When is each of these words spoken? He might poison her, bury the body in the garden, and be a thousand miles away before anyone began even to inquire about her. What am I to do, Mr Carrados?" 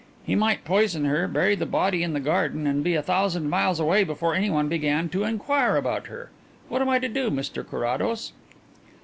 He 0.23 0.33
might 0.33 0.65
poison 0.65 1.05
her, 1.05 1.27
bury 1.27 1.53
the 1.53 1.67
body 1.67 2.01
in 2.01 2.13
the 2.13 2.19
garden, 2.19 2.65
and 2.65 2.83
be 2.83 2.95
a 2.95 3.03
thousand 3.03 3.51
miles 3.51 3.79
away 3.79 4.03
before 4.03 4.33
anyone 4.33 4.67
began 4.67 4.97
even 5.01 5.09
to 5.09 5.25
inquire 5.25 5.75
about 5.75 6.07
her. 6.07 6.31
What 6.69 6.81
am 6.81 6.89
I 6.89 6.97
to 6.97 7.07
do, 7.07 7.29
Mr 7.29 7.63
Carrados?" 7.63 8.33